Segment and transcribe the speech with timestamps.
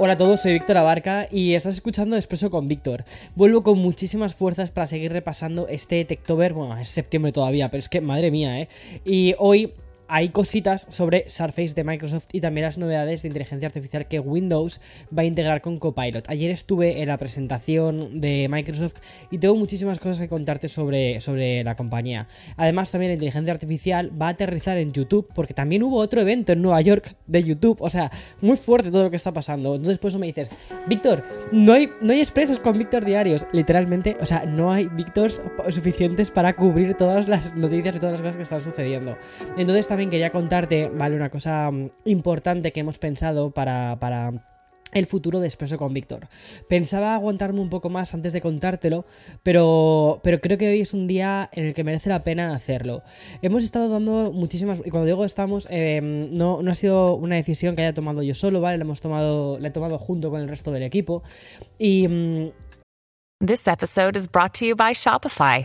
[0.00, 3.04] Hola a todos, soy Víctor Abarca y estás escuchando Expreso con Víctor.
[3.34, 7.88] Vuelvo con muchísimas fuerzas para seguir repasando este Techtober, bueno, es septiembre todavía, pero es
[7.88, 8.68] que madre mía, ¿eh?
[9.04, 9.72] Y hoy
[10.08, 14.80] hay cositas sobre Surface de Microsoft y también las novedades de inteligencia artificial que Windows
[15.16, 16.28] va a integrar con Copilot.
[16.30, 18.96] Ayer estuve en la presentación de Microsoft
[19.30, 22.26] y tengo muchísimas cosas que contarte sobre, sobre la compañía.
[22.56, 26.52] Además, también la inteligencia artificial va a aterrizar en YouTube porque también hubo otro evento
[26.52, 27.76] en Nueva York de YouTube.
[27.80, 29.74] O sea, muy fuerte todo lo que está pasando.
[29.74, 30.50] Entonces, por eso me dices,
[30.86, 31.22] Víctor,
[31.52, 33.44] no hay, no hay expresos con Víctor diarios.
[33.52, 38.22] Literalmente, o sea, no hay Víctors suficientes para cubrir todas las noticias y todas las
[38.22, 39.18] cosas que están sucediendo.
[39.58, 41.16] Entonces, también quería contarte, ¿vale?
[41.16, 44.32] Una cosa mm, importante que hemos pensado para, para
[44.92, 46.28] el futuro de Expreso con Víctor.
[46.68, 49.04] Pensaba aguantarme un poco más antes de contártelo,
[49.42, 53.02] pero, pero creo que hoy es un día en el que merece la pena hacerlo.
[53.42, 54.80] Hemos estado dando muchísimas...
[54.84, 58.34] Y cuando digo estamos, em, no, no ha sido una decisión que haya tomado yo
[58.34, 58.78] solo, ¿vale?
[58.78, 61.22] La hemos tomado, la he tomado junto con el resto del equipo.
[61.78, 62.08] Y...
[62.08, 62.50] Mm,
[63.40, 65.64] This episode is brought to you Shopify.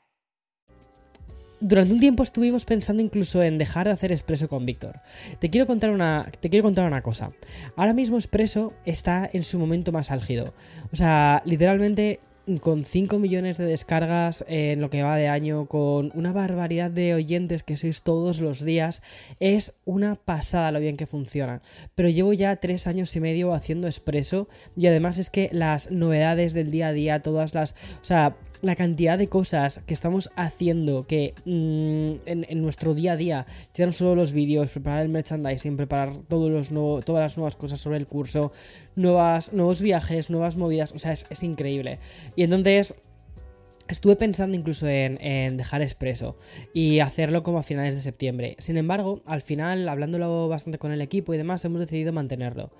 [1.61, 4.99] Durante un tiempo estuvimos pensando incluso en dejar de hacer Expreso con Víctor.
[5.39, 7.31] Te quiero contar una, te quiero contar una cosa.
[7.75, 10.53] Ahora mismo Expreso está en su momento más álgido.
[10.91, 12.19] O sea, literalmente
[12.59, 17.13] con 5 millones de descargas en lo que va de año, con una barbaridad de
[17.13, 19.03] oyentes que sois todos los días,
[19.39, 21.61] es una pasada lo bien que funciona.
[21.93, 26.53] Pero llevo ya 3 años y medio haciendo expreso y además es que las novedades
[26.53, 27.73] del día a día, todas las...
[28.01, 33.17] O sea, la cantidad de cosas que estamos haciendo que mm, en, nuestro día a
[33.17, 36.69] día, ya no solo los vídeos, preparar el merchandising, preparar todos los
[37.03, 38.51] todas las nuevas cosas sobre el curso,
[38.95, 41.99] nuevas, nuevos viajes, nuevas movidas, o sea, es, increíble.
[42.35, 42.95] Y entonces
[43.87, 46.37] Estuve pensando incluso en, en, dejar expreso
[46.73, 48.55] y hacerlo como a finales de septiembre.
[48.57, 52.71] Sin embargo, al final, hablándolo bastante con el equipo y demás, hemos decidido mantenerlo.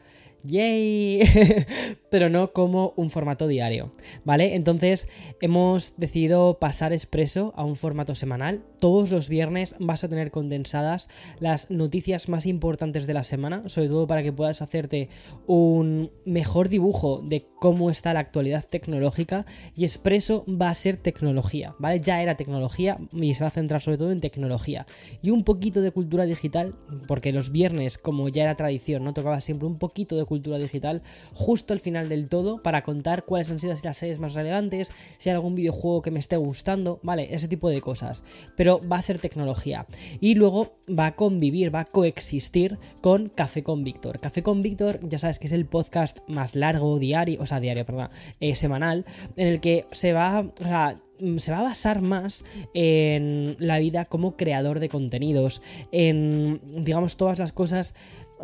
[0.44, 1.22] ¡Yay!
[2.10, 3.92] Pero no como un formato diario,
[4.26, 4.56] ¿vale?
[4.56, 5.08] Entonces
[5.40, 8.64] hemos decidido pasar expreso a un formato semanal.
[8.80, 11.10] Todos los viernes vas a tener condensadas
[11.40, 15.10] las noticias más importantes de la semana, sobre todo para que puedas hacerte
[15.46, 21.76] un mejor dibujo de cómo está la actualidad tecnológica y expreso va a ser tecnología,
[21.78, 22.02] ¿vale?
[22.02, 24.88] Ya era tecnología y se va a centrar sobre todo en tecnología
[25.22, 26.76] y un poquito de cultura digital,
[27.08, 31.02] porque los viernes, como ya era tradición, no tocaba siempre un poquito de cultura digital
[31.34, 35.30] justo al final del todo para contar cuáles han sido las series más relevantes, si
[35.30, 37.28] hay algún videojuego que me esté gustando, ¿vale?
[37.36, 38.24] Ese tipo de cosas.
[38.56, 39.86] Pero va a ser tecnología.
[40.22, 44.22] Y luego va a convivir, va a coexistir con Café con Víctor.
[44.22, 47.86] Café con Víctor, ya sabes que es el podcast más largo, diario, o sea, diario,
[47.86, 48.10] perdón,
[48.40, 49.06] eh, semanal,
[49.36, 53.80] en el que se va, o sea, mm, se va a basar más en la
[53.80, 55.62] vida como creador de contenidos,
[55.92, 57.96] en, digamos, todas las cosas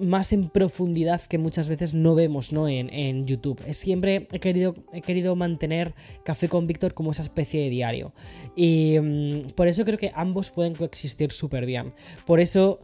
[0.02, 2.68] más en profundidad que muchas veces no vemos ¿no?
[2.68, 3.62] En, YouTube.
[3.74, 5.94] Siempre he querido, he querido mantener
[6.24, 8.14] Café con Víctor como esa especie de diario.
[8.56, 11.94] Y mm, por eso creo que ambos pueden coexistir súper bien.
[12.26, 12.80] Por eso,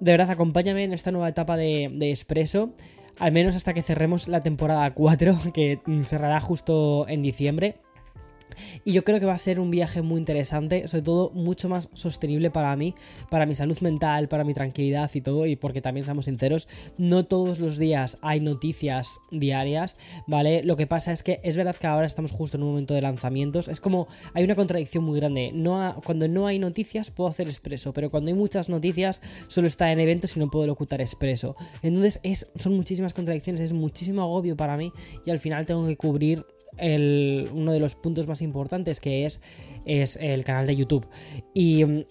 [0.00, 2.74] de verdad, acompáñame en esta nueva etapa de, de Expreso.
[3.18, 7.80] Al menos hasta que cerremos la temporada 4, que cerrará justo en diciembre.
[8.84, 11.90] Y yo creo que va a ser un viaje muy interesante, sobre todo mucho más
[11.94, 12.94] sostenible para mí,
[13.30, 17.24] para mi salud mental, para mi tranquilidad y todo, y porque también seamos sinceros, no
[17.24, 19.96] todos los días hay noticias diarias,
[20.26, 20.62] ¿vale?
[20.62, 23.02] Lo que pasa es que es verdad que ahora estamos justo en un momento de
[23.02, 27.48] lanzamientos, es como hay una contradicción muy grande, no cuando no hay noticias puedo hacer
[27.48, 31.56] expreso, pero cuando hay muchas noticias solo está en eventos y no puedo locutar expreso.
[31.82, 34.92] Entonces es, son muchísimas contradicciones, es muchísimo agobio para mí
[35.24, 36.44] y al final tengo que cubrir
[36.76, 39.42] uno de los puntos más importantes que es,
[39.84, 41.06] es el canal de YouTube.
[41.54, 42.02] Y mm,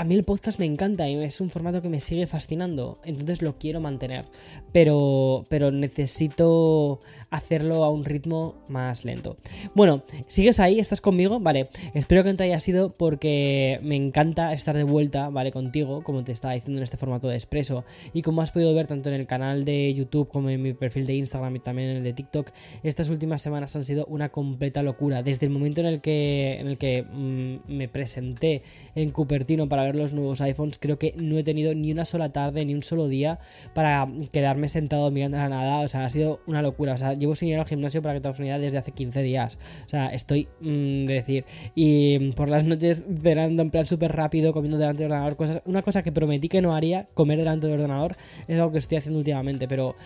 [0.00, 3.42] a mí el podcast me encanta y es un formato que me sigue fascinando, entonces
[3.42, 4.24] lo quiero mantener,
[4.72, 9.36] pero, pero necesito hacerlo a un ritmo más lento.
[9.74, 10.80] Bueno, ¿sigues ahí?
[10.80, 11.38] ¿Estás conmigo?
[11.38, 15.52] Vale, espero que no te haya sido porque me encanta estar de vuelta, ¿vale?
[15.52, 18.86] Contigo, como te estaba diciendo en este formato de expreso, y como has podido ver
[18.86, 21.96] tanto en el canal de YouTube como en mi perfil de Instagram y también en
[21.98, 25.22] el de TikTok, estas últimas semanas han sido una completa locura.
[25.22, 28.62] Desde el momento en el que, en el que mm, me presenté
[28.94, 30.78] en Cupertino para ver los nuevos iPhones.
[30.78, 33.38] Creo que no he tenido ni una sola tarde, ni un solo día
[33.74, 35.80] para quedarme sentado mirando a la nada.
[35.80, 36.94] O sea, ha sido una locura.
[36.94, 39.58] O sea, llevo sin ir al gimnasio para que te hagas desde hace 15 días.
[39.86, 41.44] O sea, estoy mm, de decir.
[41.74, 45.36] Y por las noches cenando en plan súper rápido, comiendo delante del ordenador.
[45.36, 48.16] Cosas, una cosa que prometí que no haría, comer delante del ordenador,
[48.46, 49.68] es algo que estoy haciendo últimamente.
[49.68, 49.96] Pero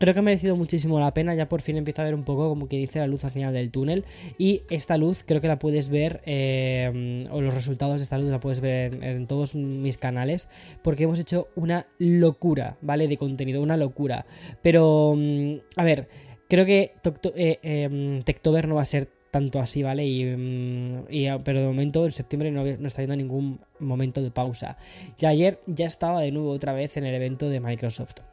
[0.00, 2.48] Creo que ha merecido muchísimo la pena, ya por fin empieza a ver un poco
[2.48, 4.06] como que dice la luz al final del túnel
[4.38, 8.30] y esta luz creo que la puedes ver, eh, o los resultados de esta luz
[8.30, 10.48] la puedes ver en, todos mis canales,
[10.82, 13.08] porque hemos hecho una locura, ¿vale?
[13.08, 14.24] De contenido, una locura.
[14.62, 16.08] Pero, mm, a ver,
[16.48, 16.94] creo que
[17.36, 20.06] eh, em, Tectober no va a ser tanto así, ¿vale?
[20.06, 24.78] Y, mm, pero de momento en septiembre no, no, está habiendo ningún momento de pausa.
[25.18, 28.29] Ya ayer ya estaba de nuevo otra vez en el evento de Microsoft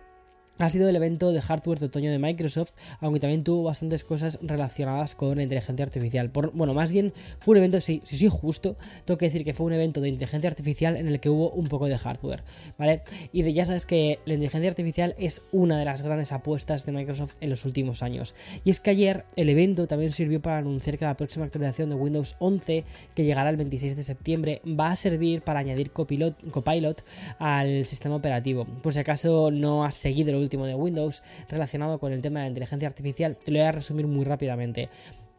[0.59, 4.39] ha sido el evento de hardware de otoño de Microsoft, aunque también tuvo bastantes cosas
[4.41, 6.29] relacionadas con la inteligencia artificial.
[6.29, 8.75] Por, bueno, más bien fue un evento, sí, sí, sí, justo,
[9.05, 11.67] tengo que decir que fue un evento de inteligencia artificial en el que hubo un
[11.67, 12.43] poco de hardware,
[12.77, 13.01] ¿vale?
[13.31, 17.35] Y ya sabes que la inteligencia artificial es una de las grandes apuestas de Microsoft
[17.41, 18.35] en los últimos años.
[18.63, 21.95] Y es que ayer el evento también sirvió para anunciar que la próxima actualización de
[21.95, 22.83] Windows 11,
[23.15, 27.03] que llegará el 26 de septiembre, va a servir para añadir Copilot,
[27.39, 28.65] al sistema operativo.
[28.65, 32.45] Por si acaso no has seguido el último de Windows relacionado con el tema de
[32.45, 34.89] la inteligencia artificial, te lo voy a resumir muy rápidamente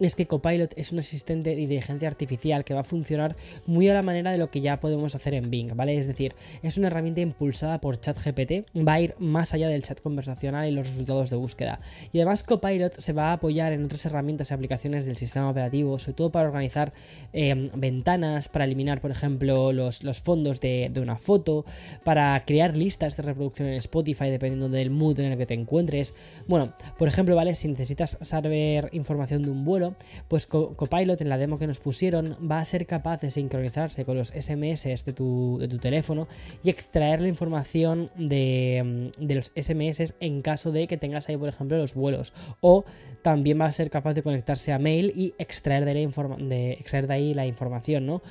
[0.07, 3.37] es que Copilot es un asistente de inteligencia artificial que va a funcionar
[3.67, 5.97] muy a la manera de lo que ya podemos hacer en Bing, ¿vale?
[5.99, 10.01] Es decir, es una herramienta impulsada por ChatGPT, va a ir más allá del chat
[10.01, 11.81] conversacional y los resultados de búsqueda.
[12.13, 15.99] Y además Copilot se va a apoyar en otras herramientas y aplicaciones del sistema operativo,
[15.99, 16.93] sobre todo para organizar
[17.33, 21.65] eh, ventanas, para eliminar, por ejemplo, los, los fondos de, de, una foto,
[22.05, 26.15] para crear listas de reproducción en Spotify dependiendo del mood en el que te encuentres.
[26.47, 27.55] Bueno, por ejemplo, ¿vale?
[27.55, 29.88] Si necesitas saber información de un vuelo,
[30.29, 34.17] pues Copilot en la demo que nos pusieron va a ser capaz de sincronizarse con
[34.17, 36.29] los SMS de tu, teléfono
[36.63, 41.49] y extraer la información de, de, los SMS en caso de que tengas ahí, por
[41.49, 42.33] ejemplo, los vuelos.
[42.61, 42.85] O
[43.23, 47.07] también va a ser capaz de conectarse a mail y extraer de, la de, extraer
[47.07, 48.23] de ahí la información, ¿no?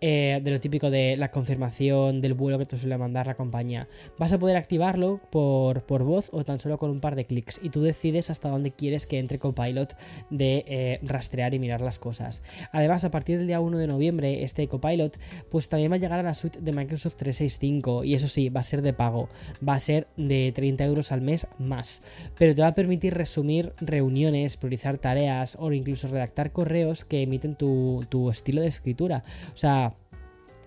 [0.00, 3.88] Eh, de lo típico de la confirmación del vuelo que te suele mandar la compañía.
[4.18, 7.58] Vas a poder activarlo por, por voz o tan solo con un par de clics
[7.62, 9.96] y tú decides hasta dónde quieres que entre Copilot
[10.28, 12.42] de eh, rastrear y mirar las cosas.
[12.72, 15.18] Además, a partir del día 1 de noviembre, este Copilot
[15.50, 18.60] pues también va a llegar a la suite de Microsoft 365 y eso sí, va
[18.60, 19.28] a ser de pago,
[19.66, 22.02] va a ser de 30 euros al mes más,
[22.38, 27.54] pero te va a permitir resumir reuniones, priorizar tareas o incluso redactar correos que emiten
[27.54, 29.24] tu, tu estilo de escritura.
[29.52, 29.94] O sea,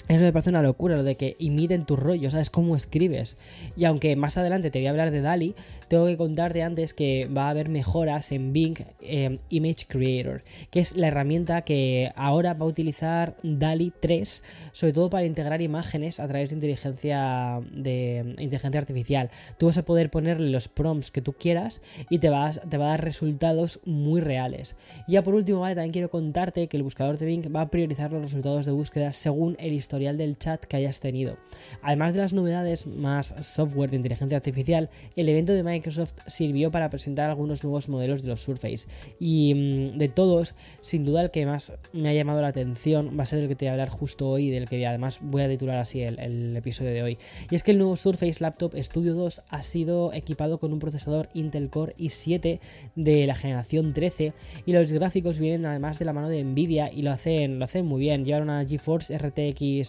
[0.08, 2.50] eso me parece una locura, lo de que imiten tu rollo, ¿sabes?
[2.50, 3.36] Cómo escribes.
[3.76, 5.54] Y aunque más adelante te voy a hablar de DALI,
[5.90, 10.80] tengo que contarte antes que va a haber mejoras en Bing em, Image Creator, que
[10.80, 16.22] es la herramienta que ahora va a utilizar DALI 3, sobre todo para integrar imágenes
[16.22, 19.30] a través de inteligencia, de inteligencia artificial.
[19.58, 22.86] Tú vas a poder ponerle los prompts que tú quieras y te, vas, te va
[22.86, 24.78] a dar resultados muy reales.
[25.06, 25.76] Y ya por último, ¿vale?
[25.76, 29.12] también quiero contarte que el buscador de Bing va a priorizar los resultados de búsqueda
[29.12, 31.36] según el historial del chat que hayas tenido.
[31.82, 36.90] Además de las novedades más software de inteligencia artificial, el evento de Microsoft sirvió para
[36.90, 38.88] presentar algunos nuevos modelos de los Surface.
[39.20, 43.24] Y mm, de todos, sin duda el que más me ha llamado la atención va
[43.24, 45.50] a ser el que te voy a hablar justo hoy, del que además voy a
[45.50, 47.18] titular así el, episodio de hoy.
[47.50, 51.30] Y es que el nuevo Surface Laptop Studio 2 ha sido equipado con un procesador
[51.34, 52.60] Intel Core i7
[52.96, 54.34] de la generación 13
[54.66, 57.86] y los gráficos vienen además de la mano de Nvidia y lo hacen, lo hacen
[57.86, 58.26] muy bien.
[58.26, 59.87] Llevan una GeForce RTX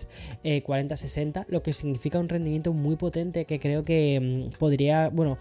[0.65, 5.39] 4060, eh, lo que significa un rendimiento muy potente que creo que mm, podría, bueno,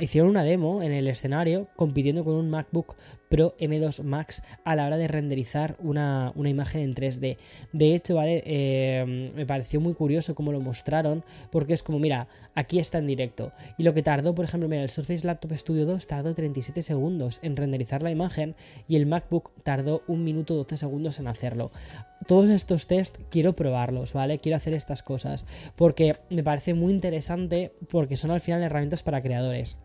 [0.00, 2.96] hicieron una demo en el escenario compitiendo con un MacBook
[3.32, 7.38] Pro M2 Max a la hora de renderizar una, imagen en 3D.
[7.72, 8.42] De hecho, ¿vale?
[8.44, 13.06] Eh, me pareció muy curioso cómo lo mostraron, porque es como, mira, aquí está en
[13.06, 13.52] directo.
[13.78, 17.40] Y lo que tardó, por ejemplo, mira, el Surface Laptop Studio 2 tardó 37 segundos
[17.42, 18.54] en renderizar la imagen
[18.86, 21.70] y el MacBook tardó 1 minuto 12 segundos en hacerlo.
[22.26, 24.40] Todos estos test quiero probarlos, ¿vale?
[24.40, 29.22] Quiero hacer estas cosas, porque me parece muy interesante, porque son al final herramientas para
[29.22, 29.78] creadores.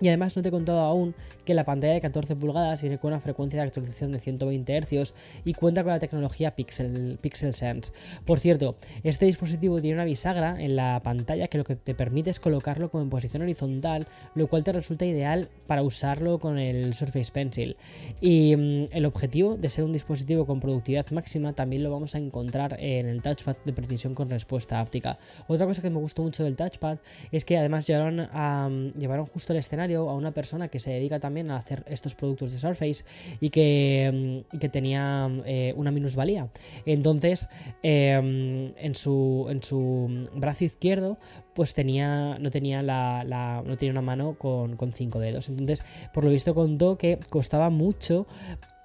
[0.00, 3.12] Y además no te he contado aún que la pantalla de 14 pulgadas viene con
[3.12, 7.92] una frecuencia de actualización de 120 Hz y cuenta con la tecnología Pixel, Sense.
[8.24, 12.30] Por cierto, este dispositivo tiene una bisagra en la pantalla que lo que te permite
[12.30, 16.94] es colocarlo como en posición horizontal, lo cual te resulta ideal para usarlo con el
[16.94, 17.76] Surface Pencil.
[18.20, 22.18] Y mm, el objetivo de ser un dispositivo con productividad máxima también lo vamos a
[22.18, 25.18] encontrar en el touchpad de precisión con respuesta áptica.
[25.46, 26.98] Otra cosa que me gustó mucho del touchpad
[27.30, 31.50] es que además llevaron, llevaron justo el escenario a una persona que se dedica también
[31.50, 33.04] a hacer estos productos de Surface
[33.40, 36.48] y que, mm, que tenía eh, una minusvalía.
[36.86, 37.48] Entonces,
[37.82, 41.18] em, en, su, en su brazo izquierdo,
[41.54, 45.48] pues tenía, no, tenía la, no tenía una mano con, con cinco dedos.
[45.48, 48.26] Entonces, por lo visto contó que costaba mucho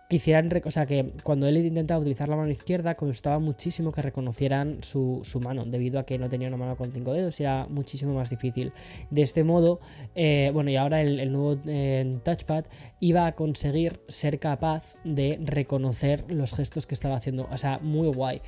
[0.09, 4.79] quisieran, o sea, que cuando él intentaba utilizar la mano izquierda, costaba muchísimo que reconocieran
[4.81, 8.15] su, mano, debido a que no tenía una mano con cinco dedos y era muchísimo
[8.15, 8.73] más difícil.
[9.11, 9.79] De este modo,
[10.15, 12.65] eh, bueno, y ahora el, nuevo eh, touchpad
[12.99, 18.07] iba a conseguir ser capaz de reconocer los gestos que estaba haciendo, o sea, muy
[18.07, 18.41] guay.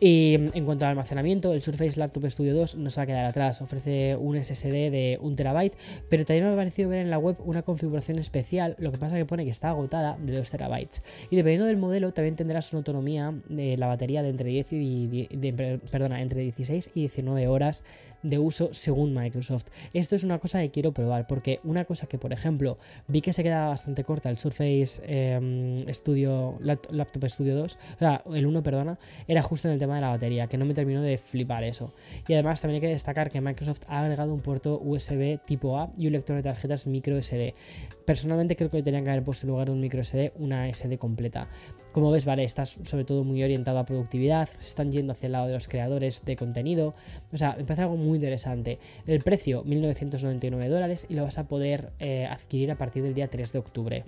[0.00, 3.24] Y en cuanto al almacenamiento, el Surface Laptop Studio 2 no se va a quedar
[3.24, 5.76] atrás, ofrece un SSD de 1 terabyte,
[6.08, 9.16] pero también me ha parecido ver en la web una configuración especial, lo que pasa
[9.16, 10.91] que pone que está agotada de 2 terabytes.
[11.30, 15.28] Y dependiendo del modelo, también tendrás una autonomía de la batería de entre, 10 y,
[15.90, 17.84] perdona, entre 16 y 19 horas
[18.22, 19.66] de uso según Microsoft.
[19.92, 23.32] Esto es una cosa que quiero probar, porque una cosa que, por ejemplo, vi que
[23.32, 28.62] se quedaba bastante corta el Surface em, Studio, Laptop Studio 2, o sea, el 1,
[28.62, 31.64] perdona, era justo en el tema de la batería, que no me terminó de flipar
[31.64, 31.92] eso.
[32.28, 35.90] Y además también hay que destacar que Microsoft ha agregado un puerto USB tipo A
[35.96, 37.54] y un lector de tarjetas micro SD.
[38.04, 40.98] Personalmente creo que tenían que haber puesto en lugar de un micro SD una SD
[40.98, 41.48] completa.
[41.92, 45.32] Como ves, vale, estás sobre todo muy orientado a productividad, se están yendo hacia el
[45.32, 46.94] lado de los creadores de contenido.
[47.32, 48.78] O sea, me parece algo muy interesante.
[49.06, 53.28] El precio, 1.999 dólares, y lo vas a poder eh, adquirir a partir del día
[53.28, 54.04] 3 de octubre.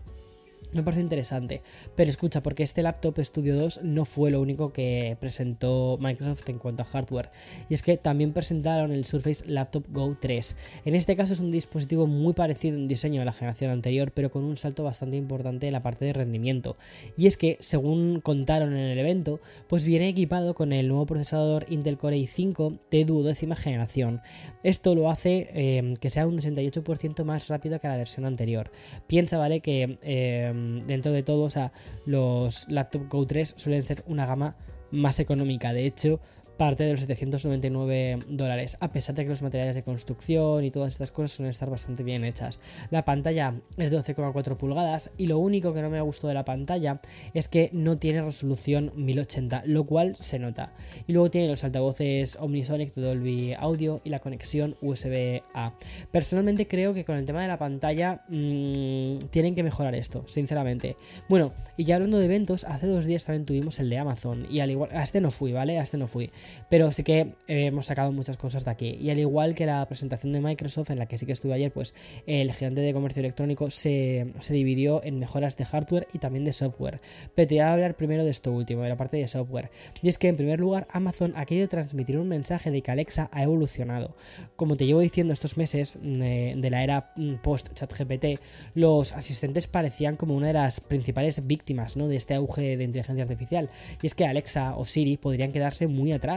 [0.74, 1.62] Me parece interesante.
[1.94, 6.58] Pero escucha, porque este laptop Studio 2 no fue lo único que presentó Microsoft en
[6.58, 7.30] cuanto a hardware.
[7.70, 10.56] Y es que también presentaron el Surface Laptop Go 3.
[10.84, 14.32] En este caso es un dispositivo muy parecido en diseño a la generación anterior, pero
[14.32, 16.76] con un salto bastante importante en la parte de rendimiento.
[17.16, 21.66] Y es que, según contaron en el evento, pues viene equipado con el nuevo procesador
[21.68, 24.22] Intel Core i5 de duodécima generación.
[24.64, 28.72] Esto lo hace eh, que sea un 68% más rápido que la versión anterior.
[29.06, 29.60] Piensa, ¿vale?
[29.60, 29.98] Que...
[30.02, 31.72] Eh, dentro de todo, o sea,
[32.06, 34.56] los laptop Go 3 suelen ser una gama
[34.90, 35.72] más económica.
[35.72, 36.20] De hecho,
[36.56, 40.92] parte de los 799 dólares, a pesar de que los materiales de construcción y todas
[40.92, 42.60] estas cosas suelen estar bastante bien hechas.
[42.90, 46.44] La pantalla es de 12,4 pulgadas y lo único que no me gustado de la
[46.44, 47.00] pantalla
[47.32, 50.72] es que no tiene resolución 1080, lo cual se nota.
[51.06, 55.74] Y luego tiene los altavoces Omnisonic de Dolby Audio y la conexión USB-A.
[56.10, 60.96] Personalmente creo que con el tema de la pantalla mmm, tienen que mejorar esto, sinceramente.
[61.28, 64.60] Bueno, y ya hablando de eventos, hace dos días también tuvimos el de Amazon y
[64.60, 65.78] al igual, a este no fui, ¿vale?
[65.78, 66.30] A este no fui.
[66.68, 68.96] Pero sí que eh, hemos sacado muchas cosas de aquí.
[69.00, 71.72] Y al igual que la presentación de Microsoft, en la que sí que estuve ayer,
[71.72, 71.94] pues
[72.26, 77.00] el gigante de comercio electrónico se, dividió en mejoras de hardware y también de software.
[77.34, 79.70] Pero te voy a hablar primero de esto último, de la parte de software.
[80.02, 83.28] Y es que en primer lugar, Amazon ha querido transmitir un mensaje de que Alexa
[83.32, 84.16] ha evolucionado.
[84.56, 88.40] Como te llevo diciendo estos meses mm, eh, de la era mm, post-ChatGPT,
[88.74, 92.08] los asistentes parecían como una de las principales víctimas ¿no?
[92.08, 93.68] de este auge de inteligencia artificial.
[94.02, 96.33] Y es que Alexa o Siri podrían quedarse muy atrás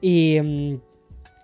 [0.00, 0.80] y mm,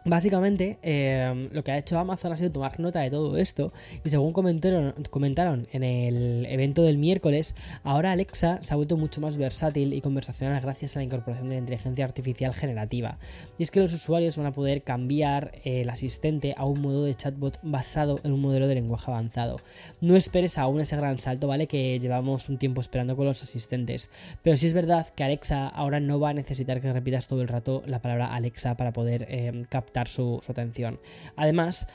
[0.05, 3.73] Básicamente, em, lo que ha hecho Amazon ha sido tomar nota de todo esto
[4.05, 7.55] y según comentaron, comentaron, en el evento del miércoles,
[7.85, 11.55] ahora Alexa se ha vuelto mucho más versátil y conversacional gracias a la incorporación de
[11.55, 13.19] la inteligencia artificial generativa.
[13.59, 17.15] Y es que los usuarios van a poder cambiar el asistente a un modo de
[17.15, 19.61] chatbot basado en un modelo de lenguaje avanzado.
[20.01, 21.69] No esperes aún ese gran salto, ¿vale?
[21.69, 24.11] Que llevamos un tiempo esperando con los asistentes.
[24.43, 27.47] Pero sí es verdad que Alexa ahora no va a necesitar que repitas todo el
[27.47, 29.29] rato la palabra Alexa para poder
[29.69, 31.01] captar su, atención.
[31.37, 31.87] Además,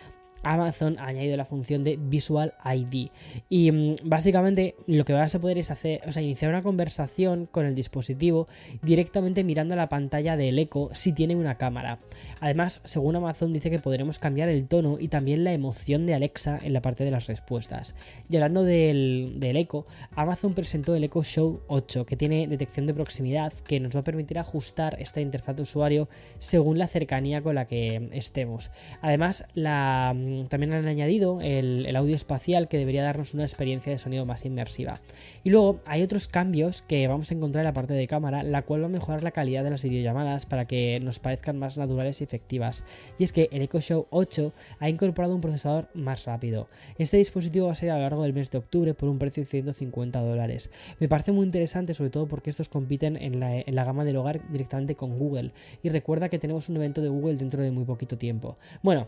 [0.53, 3.09] Amazon ha añadido la función de Visual ID.
[3.49, 7.47] Y mm, básicamente lo que vas a poder es hacer, o sea, iniciar una conversación
[7.47, 8.47] con el dispositivo
[8.81, 11.99] directamente mirando la pantalla del eco si tiene una cámara.
[12.39, 16.59] Además, según Amazon dice que podremos cambiar el tono y también la emoción de Alexa
[16.61, 17.95] en la parte de las respuestas.
[18.29, 19.85] Y hablando del, del eco,
[20.15, 24.03] Amazon presentó el Echo Show 8 que tiene detección de proximidad que nos va a
[24.03, 28.71] permitir ajustar esta interfaz de usuario según la cercanía con la que estemos.
[29.01, 33.97] Además, la Mm, también han añadido el, audio espacial que debería darnos una experiencia de
[33.97, 34.99] sonido más inmersiva.
[35.43, 38.61] Y luego hay otros cambios que vamos a encontrar en la parte de cámara, la
[38.61, 42.21] cual va a mejorar la calidad de las videollamadas para que nos parezcan más naturales
[42.21, 42.83] y efectivas.
[43.17, 46.67] Y es que el Echo Show 8 ha incorporado un procesador más rápido.
[46.97, 49.41] Este dispositivo va a ser a lo largo del mes de octubre por un precio
[49.41, 50.71] de 150 dólares.
[50.99, 54.17] Me parece muy interesante, sobre todo porque estos compiten en la, en la gama del
[54.17, 55.51] hogar directamente con Google.
[55.83, 58.57] Y recuerda que tenemos un evento de Google dentro de muy poquito tiempo.
[58.83, 59.07] Bueno,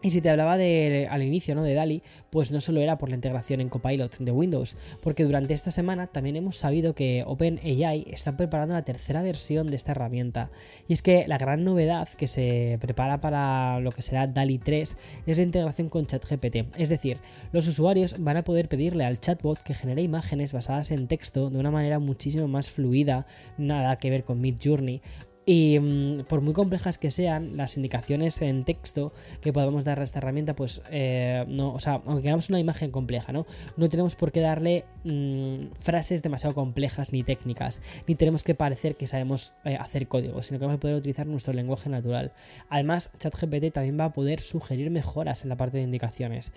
[0.00, 1.64] Y si te hablaba de, al inicio ¿no?
[1.64, 5.54] de DALI, pues no solo era por la integración en Copilot de Windows, porque durante
[5.54, 10.50] esta semana también hemos sabido que OpenAI está preparando la tercera versión de esta herramienta.
[10.86, 14.96] Y es que la gran novedad que se prepara para lo que será DALI 3
[15.26, 16.78] es la integración con ChatGPT.
[16.78, 17.18] Es decir,
[17.50, 21.58] los usuarios van a poder pedirle al chatbot que genere imágenes basadas en texto de
[21.58, 23.26] una manera muchísimo más fluida,
[23.56, 25.02] nada que ver con Midjourney,
[25.48, 30.04] y mm, por muy complejas que sean las indicaciones en texto que podamos dar a
[30.04, 33.46] esta herramienta, pues eh, no, o sea, aunque hagamos una imagen compleja, ¿no?
[33.78, 38.96] No tenemos por qué darle mm, frases demasiado complejas ni técnicas, ni tenemos que parecer
[38.96, 42.32] que sabemos eh, hacer código, sino que vamos a poder utilizar nuestro lenguaje natural.
[42.68, 46.52] Además, ChatGPT también va a poder sugerir mejoras en la parte de indicaciones.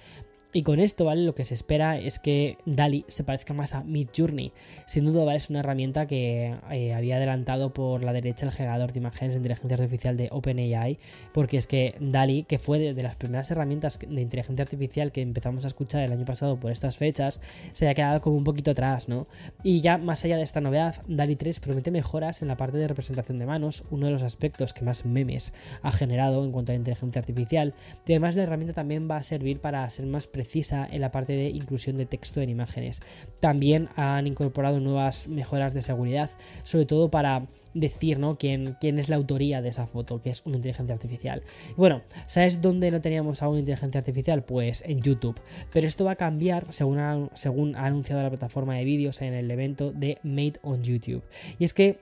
[0.53, 1.23] Y con esto, ¿vale?
[1.23, 4.51] Lo que se espera es que DALI se parezca más a Midjourney.
[4.85, 5.37] Sin duda, ¿vale?
[5.37, 9.37] Es una herramienta que eh, había adelantado por la derecha el generador de imágenes de
[9.37, 10.99] inteligencia artificial de OpenAI,
[11.33, 15.63] porque es que DALI, que fue de, las primeras herramientas de inteligencia artificial que empezamos
[15.63, 17.39] a escuchar el año pasado por estas fechas,
[17.71, 19.27] se ha quedado como un poquito atrás, ¿no?
[19.63, 22.89] Y ya más allá de esta novedad, DALI 3 promete mejoras en la parte de
[22.89, 26.73] representación de manos, uno de los aspectos que más memes ha generado en cuanto a
[26.73, 27.73] la inteligencia artificial.
[28.05, 31.33] Y además la herramienta también va a servir para ser más precisa en la parte
[31.33, 32.99] de inclusión de texto en imágenes.
[33.39, 36.31] También han incorporado nuevas mejoras de seguridad,
[36.63, 37.45] sobre todo para
[37.75, 38.39] decir ¿no?
[38.39, 41.43] quién, quién es la autoría de esa foto, que es una inteligencia artificial.
[41.77, 44.43] Bueno, ¿sabes dónde no teníamos aún inteligencia artificial?
[44.43, 45.39] Pues en YouTube.
[45.71, 49.51] Pero esto va a cambiar según según ha anunciado la plataforma de vídeos en el
[49.51, 51.21] evento de Made on YouTube.
[51.59, 51.99] Y es que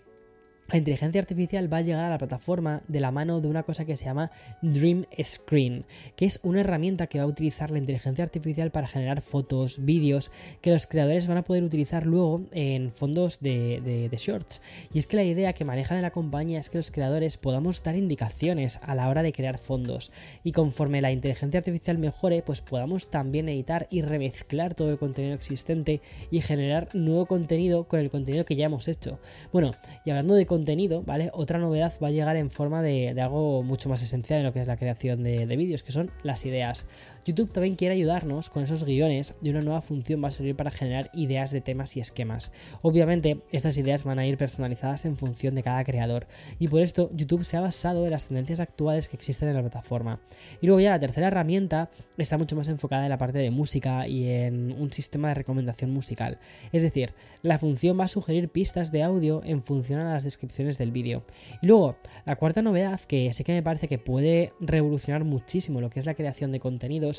[0.71, 3.85] la inteligencia artificial va a llegar a la plataforma de la mano de una cosa
[3.85, 5.85] que se llama Dream Screen,
[6.15, 10.31] que es una herramienta que va a utilizar la inteligencia artificial para generar fotos, vídeos,
[10.61, 14.61] que los creadores van a poder utilizar luego en fondos de, shorts.
[14.93, 17.81] Y es que la idea que maneja de la compañía es que los creadores podamos
[17.81, 20.11] dar indicaciones a la hora de crear fondos.
[20.43, 25.33] Y conforme la inteligencia artificial mejore, pues podamos también editar y remezclar todo el contenido
[25.33, 29.19] existente y generar nuevo contenido con el contenido que ya hemos hecho.
[29.51, 29.73] Bueno,
[30.05, 30.58] y hablando de contenido,
[31.05, 31.29] ¿vale?
[31.33, 34.61] Otra novedad va a llegar en forma de, algo mucho más esencial en lo que
[34.61, 36.85] es la creación de, de vídeos, que son las ideas.
[37.29, 40.71] YouTube también quiere ayudarnos con esos guiones y una nueva función va a servir para
[40.71, 42.51] generar ideas de temas y esquemas.
[42.81, 46.25] Obviamente, estas ideas van a ir personalizadas en función de cada creador
[46.57, 49.61] y por esto YouTube se ha basado en las tendencias actuales que existen en la
[49.61, 50.19] plataforma.
[50.59, 54.07] Y luego ya la tercera herramienta está mucho más enfocada en la parte de música
[54.07, 56.39] y en un sistema de recomendación musical.
[56.71, 60.79] Es decir, la función va a sugerir pistas de audio en función a las descripciones
[60.79, 61.23] del vídeo.
[61.61, 65.91] Y luego, la cuarta novedad que sí que me parece que puede revolucionar muchísimo lo
[65.91, 67.18] que es la creación de contenido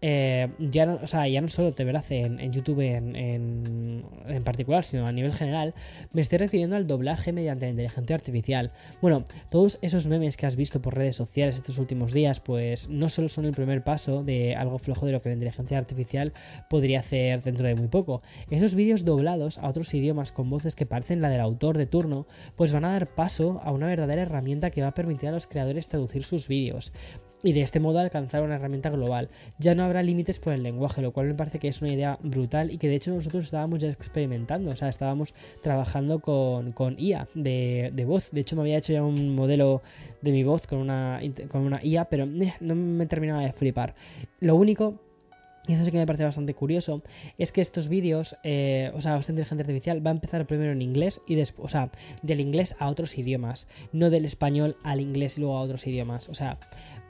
[0.00, 4.84] eh, ya, no, o sea, ya no solo te verás en, YouTube en, en, particular,
[4.84, 5.74] sino a nivel general,
[6.12, 8.72] me estoy refiriendo al doblaje mediante la inteligencia artificial.
[9.00, 13.08] Bueno, todos esos memes que has visto por redes sociales estos últimos días, pues no
[13.08, 16.32] solo son el primer paso de algo flojo de lo que la inteligencia artificial
[16.68, 18.22] podría hacer dentro de muy poco.
[18.50, 22.26] Esos vídeos doblados a otros idiomas con voces que parecen la del autor de turno,
[22.56, 25.46] pues van a dar paso a una verdadera herramienta que va a permitir a los
[25.46, 26.92] creadores traducir sus vídeos
[27.44, 29.28] y de este modo alcanzar una herramienta global.
[29.58, 32.18] Ya no habrá límites por el lenguaje, lo cual me parece que es una idea
[32.22, 36.96] brutal y que de hecho nosotros estábamos ya experimentando, o sea, estábamos trabajando con, con
[36.98, 38.30] IA de, voz.
[38.30, 39.82] De hecho, me había hecho ya un modelo
[40.22, 43.94] de mi voz con una, con una IA, pero eh, no me terminaba de flipar.
[44.40, 45.00] Lo único
[45.66, 47.02] y eso sí que me parece bastante curioso,
[47.38, 50.82] es que estos vídeos, eh, o sea, esta inteligencia artificial va a empezar primero en
[50.82, 51.90] inglés y después, o sea,
[52.22, 56.28] del inglés a otros idiomas, no del español al inglés y luego a otros idiomas.
[56.28, 56.58] O sea,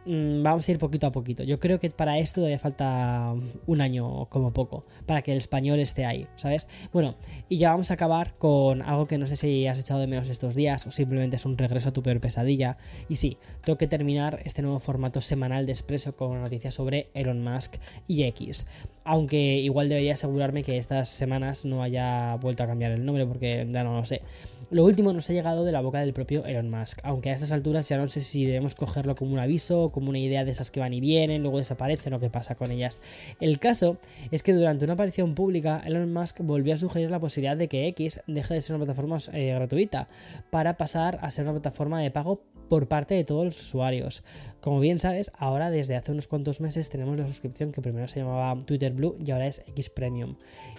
[0.07, 1.43] vamos a ir poquito a poquito.
[1.43, 3.35] Yo creo que para esto todavía falta
[3.67, 6.69] un año como poco, para que el español esté ahí, ¿sabes?
[6.93, 7.14] Bueno,
[7.49, 10.29] y ya vamos a acabar con algo que no sé si has echado de menos
[10.29, 12.77] estos días o simplemente es un regreso a tu peor pesadilla.
[13.09, 17.43] Y sí, tengo que terminar este nuevo formato semanal de Expreso con noticias sobre Elon
[17.43, 18.67] Musk y X.
[19.05, 23.67] Aunque igual debería asegurarme que estas semanas no haya vuelto a cambiar el nombre porque
[23.71, 24.23] ya no lo sé.
[24.71, 27.53] Lo último nos ha llegado de la boca del propio Elon Musk, aunque a estas
[27.53, 30.73] alturas ya no sé si debemos cogerlo como un aviso, como una idea de esas
[30.73, 33.01] que van y vienen, luego desaparecen o qué pasa con ellas.
[33.39, 33.99] El caso
[34.33, 37.87] es que durante una aparición pública, Elon Musk volvió a sugerir la posibilidad de que
[37.87, 40.09] X deje de ser una plataforma eh, gratuita
[40.51, 44.24] para pasar a ser una plataforma de pago por parte de todos los usuarios.
[44.61, 48.20] Como bien sabes, ahora desde hace unos cuantos meses tenemos la suscripción que primero se
[48.20, 50.37] llamaba Twitter Blue y ahora es X Premium.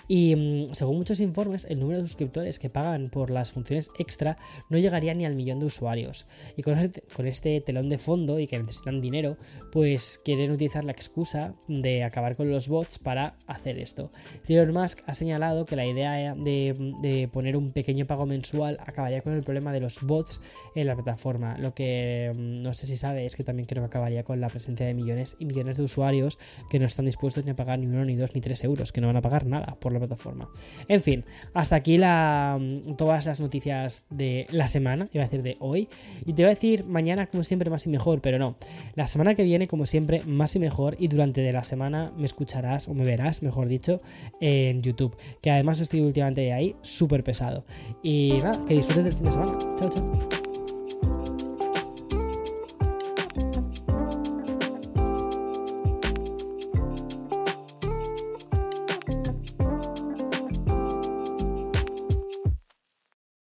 [0.08, 4.38] Y mm, según muchos informes, el número de suscriptores que pagan por las funciones extra
[4.70, 6.26] no llegaría ni al millón de usuarios.
[6.58, 9.38] Y con este, con este telón de fondo y que necesitan dinero,
[9.72, 14.12] pues quieren utilizar la excusa de acabar con los bots para hacer esto.
[14.48, 19.34] Elon Musk ha señalado que la idea de, poner un pequeño pago mensual acabaría con
[19.34, 20.42] el problema de los bots
[20.76, 21.58] en la plataforma.
[21.76, 24.86] Que mm, no sé si sabe es que también creo que acabaría con la presencia
[24.86, 28.06] de millones y millones de usuarios que no están dispuestos ni a pagar ni uno,
[28.06, 30.50] ni dos, ni tres euros, que no van a pagar nada por la plataforma.
[30.88, 35.58] En fin, hasta aquí mm, todas las noticias de la semana, iba a decir de
[35.60, 35.90] hoy.
[36.26, 38.58] Y te voy a decir mañana, como siempre, más y mejor, pero no.
[38.96, 40.96] La semana que viene, como siempre, más y mejor.
[41.00, 44.02] Y durante de la semana me escucharás, o me verás, mejor dicho,
[44.40, 45.16] en YouTube.
[45.42, 47.66] Que además estoy últimamente ahí súper pesado.
[48.04, 49.76] Y nada, que disfrutes del fin de semana.
[49.76, 50.45] Chao, chao.